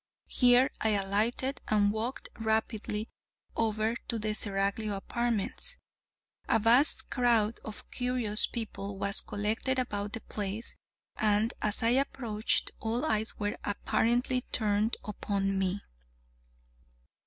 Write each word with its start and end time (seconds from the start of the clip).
Here 0.29 0.71
I 0.81 0.95
alighted 0.95 1.61
and 1.67 1.91
walked 1.91 2.29
rapidly 2.39 3.07
over 3.55 3.95
to 4.07 4.17
the 4.17 4.33
Seraglio 4.33 4.95
Apartments. 4.95 5.77
A 6.49 6.57
vast 6.57 7.11
crowd 7.11 7.59
of 7.63 7.87
curious 7.91 8.47
people 8.47 8.97
was 8.97 9.21
collected 9.21 9.77
about 9.77 10.13
the 10.13 10.21
place, 10.21 10.75
and 11.17 11.53
as 11.61 11.83
I 11.83 11.89
approached, 11.89 12.71
all 12.79 13.05
eyes 13.05 13.37
were 13.37 13.59
apparently 13.63 14.41
turned 14.51 14.97
upon 15.05 15.59
me. 15.59 15.83